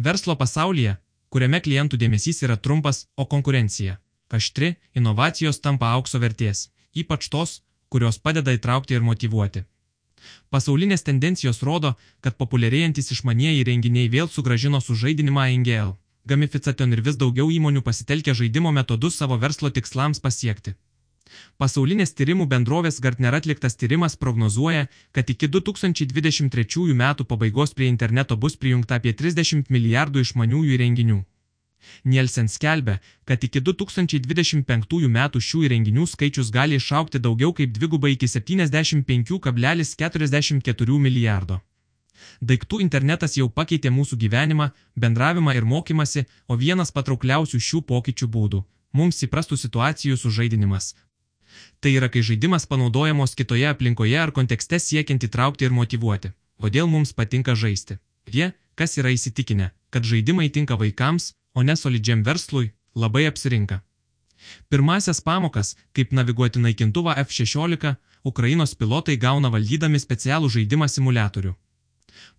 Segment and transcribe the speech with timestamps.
[0.00, 0.94] Verslo pasaulyje,
[1.28, 3.98] kuriame klientų dėmesys yra trumpas, o konkurencija
[4.30, 7.60] aštri, inovacijos tampa aukso vertės, ypač tos,
[7.90, 9.64] kurios padeda įtraukti ir motivuoti.
[10.52, 15.96] Pasaulinės tendencijos rodo, kad populiarėjantis išmanieji renginiai vėl sugražino sužaidinimą NGL.
[16.28, 20.76] Gamification ir vis daugiau įmonių pasitelkia žaidimo metodus savo verslo tikslams pasiekti.
[21.58, 28.56] Pasaulinės tyrimų bendrovės Gartner atliktas tyrimas prognozuoja, kad iki 2023 metų pabaigos prie interneto bus
[28.56, 31.20] prijungta apie 30 milijardų išmaniųjų įrenginių.
[32.04, 38.26] Nielsen skelbia, kad iki 2025 metų šių įrenginių skaičius gali išaukti daugiau kaip dvigubai iki
[38.28, 41.56] 75,44 milijardo.
[42.40, 48.64] Daiktų internetas jau pakeitė mūsų gyvenimą, bendravimą ir mokymasi, o vienas patraukliausių šių pokyčių būdų-
[48.98, 50.94] mums įprastų situacijų sužaidinimas.
[51.80, 56.32] Tai yra, kai žaidimas panaudojamos kitoje aplinkoje ar kontekste siekiant įtraukti ir motivuoti.
[56.60, 57.96] Kodėl mums patinka žaisti?
[58.28, 63.80] Jie, kas yra įsitikinę, kad žaidimai tinka vaikams, o ne solidžiam verslui, labai apsirinka.
[64.68, 71.54] Pirmasias pamokas, kaip naviguoti naikintuvą F-16, Ukrainos pilotai gauna valdydami specialų žaidimą simulatorių.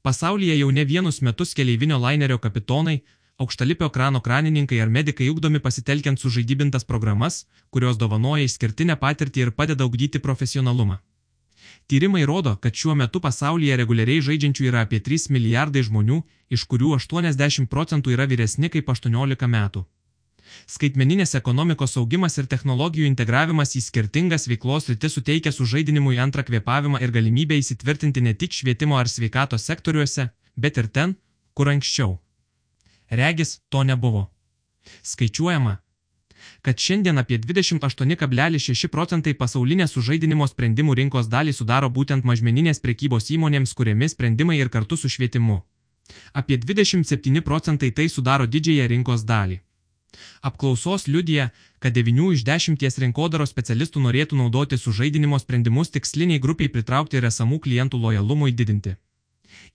[0.06, 3.02] Pasaulyje jau ne vienus metus keleivinio lainerio kapitonai,
[3.42, 9.88] aukštalipio krano kranininkai ar medikai ugdomi pasitelkiant sužaidybintas programas, kurios dovanoja išskirtinę patirtį ir padeda
[9.90, 11.00] ugdyti profesionalumą.
[11.88, 16.22] Tyrimai rodo, kad šiuo metu pasaulyje reguliariai žaidžiančių yra apie 3 milijardai žmonių,
[16.56, 19.84] iš kurių 80 procentų yra vyresni kaip 18 metų.
[20.68, 27.14] Skaitmeninės ekonomikos augimas ir technologijų integravimas į skirtingas veiklos rytis suteikia sužaidinimui antrą kvėpavimą ir
[27.16, 31.16] galimybę įsitvirtinti ne tik švietimo ar sveikatos sektoriuose, bet ir ten,
[31.54, 32.20] kur anksčiau.
[33.12, 34.32] Regis, to nebuvo.
[35.04, 35.78] Skaičiuojama,
[36.62, 43.74] kad šiandien apie 28,6 procentai pasaulinės sužaidinimo sprendimų rinkos dalį sudaro būtent mažmeninės prekybos įmonėms,
[43.74, 45.60] kuriamis sprendimai ir kartu su švietimu.
[46.34, 49.60] Apie 27 procentai tai sudaro didžiąją rinkos dalį.
[50.42, 57.18] Apklausos liudija, kad 9 iš 10 rinkodaros specialistų norėtų naudoti sužaidinimo sprendimus tiksliniai grupiai pritraukti
[57.18, 58.96] ir esamų klientų lojalumui didinti.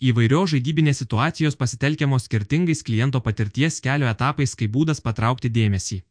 [0.01, 6.03] Įvairios žaidybinės situacijos pasitelkiamos skirtingais kliento patirties kelio etapais kaip būdas patraukti dėmesį.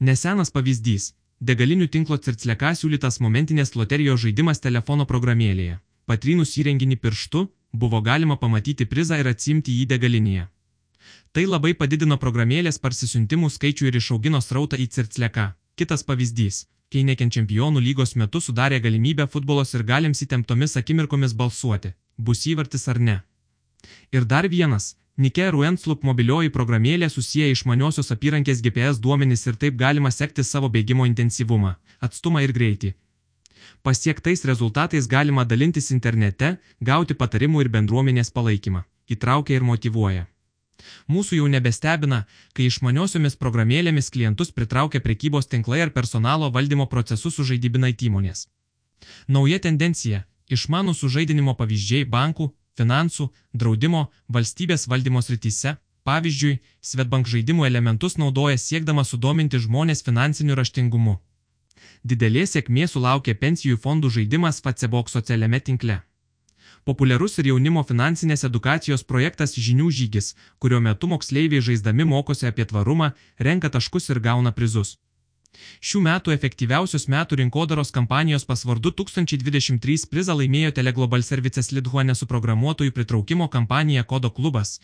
[0.00, 1.12] Nesenas pavyzdys-
[1.48, 5.78] degalinių tinklo circleka siūlytas momentinės loterijos žaidimas telefono programėlėje.
[6.06, 10.48] Patrynus įrenginį pirštu, buvo galima pamatyti prizą ir atsimti jį degalinėje.
[11.32, 15.52] Tai labai padidino programėlės parsisiuntimų skaičių ir išaugino srautą į circleką.
[15.76, 22.46] Kitas pavyzdys- Keineken čempionų lygos metu sudarė galimybę futbolos ir galims įtemptomis akimirkomis balsuoti, bus
[22.46, 23.20] įvartis ar ne.
[24.12, 30.10] Ir dar vienas Nike Ruenslup mobilioji programėlė susiję išmaniosios apyrankės GPS duomenys ir taip galima
[30.10, 32.94] sekti savo bėgimo intensyvumą, atstumą ir greitį.
[33.82, 38.84] Pasiektais rezultatais galima dalintis internete, gauti patarimų ir bendruomenės palaikymą.
[39.10, 40.26] Įtraukia ir motivuoja.
[41.12, 42.24] Mūsų jau nebestebina,
[42.56, 48.48] kai išmaniosiomis programėlėmis klientus pritraukia prekybos tinklai ar personalo valdymo procesus sužaidybinai įmonės.
[49.28, 50.24] Nauja tendencija-
[50.56, 55.76] išmanų sužaidinimo pavyzdžiai bankų, finansų, draudimo, valstybės valdymo srityse.
[56.02, 61.18] Pavyzdžiui, Svetbank žaidimų elementus naudoja siekdama sudominti žmonės finansiniu raštingumu.
[62.02, 66.00] Didelės sėkmės sulaukė pensijų fondų žaidimas Facebook socialiame tinkle.
[66.84, 73.12] Populiarus ir jaunimo finansinės edukacijos projektas Žinių žygis, kurio metu moksleiviai žaisdami mokosi apie tvarumą,
[73.38, 74.96] renka taškus ir gauna prizus.
[75.88, 82.94] Šių metų efektyviausios metų rinkodaros kampanijos pasvardu 2023 prizą laimėjo Teleglobal Services Lidhuane su programuotojų
[82.98, 84.78] pritraukimo kampanija Kodo klubas,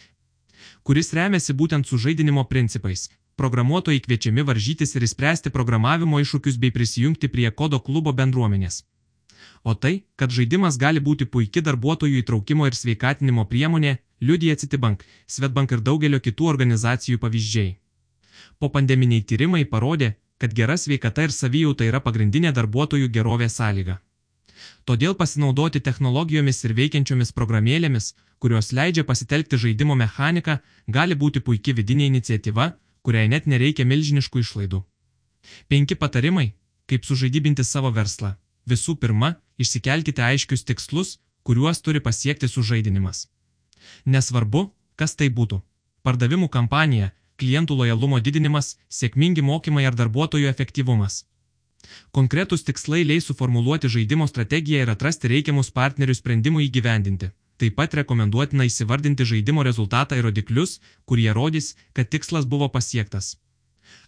[0.82, 3.08] kuris remiasi būtent su žaidinimo principais.
[3.38, 8.82] Programuotojai kviečiami varžytis ir įspręsti programavimo iššūkius bei prisijungti prie Kodo klubo bendruomenės.
[9.62, 15.72] O tai, kad žaidimas gali būti puikia darbuotojų įtraukimo ir sveikatinimo priemonė, liudija Citibank, Svetbank
[15.72, 17.76] ir daugelio kitų organizacijų pavyzdžiai.
[18.58, 23.98] Po pandeminiai tyrimai parodė, kad gera sveikata ir savijauta yra pagrindinė darbuotojų gerovės sąlyga.
[24.88, 32.06] Todėl pasinaudoti technologijomis ir veikiančiomis programėlėmis, kurios leidžia pasitelkti žaidimo mechaniką, gali būti puikia vidinė
[32.12, 32.70] iniciatyva,
[33.02, 34.80] kuriai net nereikia milžiniškų išlaidų.
[35.68, 36.52] Penki patarimai,
[36.88, 38.34] kaip sužaidybinti savo verslą.
[38.68, 43.26] Visų pirma, išsikelkite aiškius tikslus, kuriuos turi pasiekti sužaidinimas.
[44.04, 45.60] Nesvarbu, kas tai būtų.
[46.04, 51.24] Pardavimų kampanija, klientų lojalumo didinimas, sėkmingi mokymai ar darbuotojų efektyvumas.
[52.10, 57.30] Konkretus tikslai leis suformuluoti žaidimo strategiją ir atrasti reikiamus partnerių sprendimų įgyvendinti.
[57.58, 63.36] Taip pat rekomenduotina įsivardinti žaidimo rezultatą ir rodiklius, kurie rodys, kad tikslas buvo pasiektas.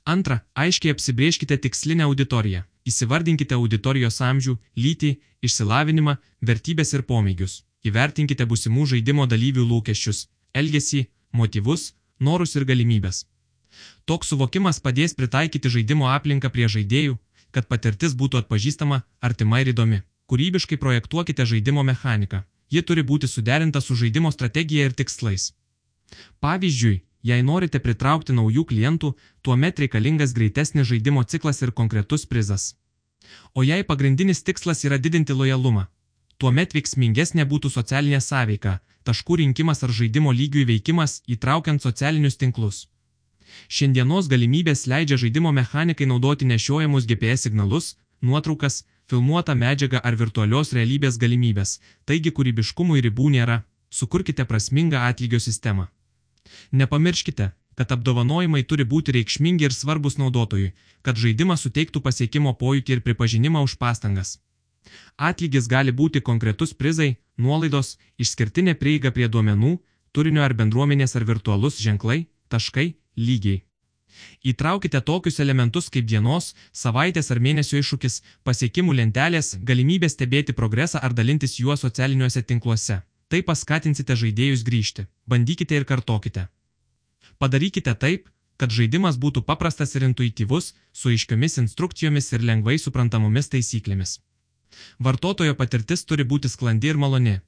[0.05, 2.63] Antra, aiškiai apsibrieškite tikslinę auditoriją.
[2.91, 4.55] Įsivardinkite auditorijos amžių,
[4.85, 5.11] lytį,
[5.47, 6.17] išsilavinimą,
[6.51, 7.61] vertybės ir pomėgius.
[7.85, 13.25] Įvertinkite busimų žaidimo dalyvių lūkesčius, elgesį, motyvus, norus ir galimybės.
[14.05, 17.19] Toks suvokimas padės pritaikyti žaidimo aplinką prie žaidėjų,
[17.55, 20.03] kad patirtis būtų atpažįstama, artima ir įdomi.
[20.31, 22.45] Kūrybiškai projektuokite žaidimo mechaniką.
[22.71, 25.51] Ji turi būti suderinta su žaidimo strategija ir tikslais.
[26.45, 27.01] Pavyzdžiui,
[27.31, 32.75] jei norite pritraukti naujų klientų, tuomet reikalingas greitesnis žaidimo ciklas ir konkretus prizas.
[33.55, 35.89] O jei pagrindinis tikslas yra didinti lojalumą,
[36.41, 42.87] tuomet veiksmingesnė būtų socialinė sąveika, taškų rinkimas ar žaidimo lygių įveikimas įtraukiant socialinius tinklus.
[43.69, 51.19] Šiandienos galimybės leidžia žaidimo mechanikai naudoti nešiojamus GPS signalus, nuotraukas, filmuotą medžiagą ar virtualios realybės
[51.23, 55.89] galimybės, taigi kūrybiškumui ribų nėra, sukurkite prasmingą atlygio sistemą.
[56.73, 57.51] Nepamirškite,
[57.81, 60.71] kad apdovanojimai turi būti reikšmingi ir svarbus naudotojui,
[61.03, 64.39] kad žaidimas suteiktų pasiekimo pojūtį ir pripažinimą už pastangas.
[65.17, 69.79] Atlygis gali būti konkretus prizai, nuolaidos, išskirtinė prieiga prie duomenų,
[70.13, 73.63] turinio ar bendruomenės ar virtualus ženklai, taškai, lygiai.
[74.43, 81.15] Įtraukite tokius elementus kaip dienos, savaitės ar mėnesio iššūkis, pasiekimų lentelės, galimybė stebėti progresą ar
[81.15, 83.01] dalintis juo socialiniuose tinkluose.
[83.31, 85.07] Tai paskatinsite žaidėjus grįžti.
[85.31, 86.49] Bandykite ir kartokite.
[87.39, 88.27] Padarykite taip,
[88.59, 94.19] kad žaidimas būtų paprastas ir intuityvus, su aiškiomis instrukcijomis ir lengvai suprantamomis taisyklėmis.
[94.99, 97.39] Vartotojo patirtis turi būti sklandi ir maloni,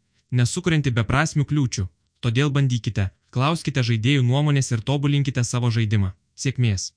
[0.41, 1.87] nesukurianti beprasmių kliūčių,
[2.25, 6.13] todėl bandykite, klauskite žaidėjų nuomonės ir tobulinkite savo žaidimą.
[6.35, 6.93] Sėkmės!